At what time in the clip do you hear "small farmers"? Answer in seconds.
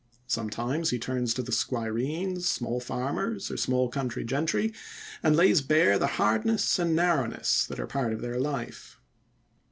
2.47-3.51